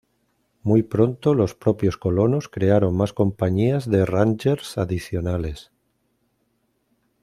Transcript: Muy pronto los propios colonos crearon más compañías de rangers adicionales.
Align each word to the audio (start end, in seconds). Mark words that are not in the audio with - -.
Muy 0.63 0.81
pronto 0.81 1.35
los 1.35 1.53
propios 1.53 1.95
colonos 1.95 2.49
crearon 2.49 2.97
más 2.97 3.13
compañías 3.13 3.87
de 3.87 4.03
rangers 4.07 4.79
adicionales. 4.79 5.71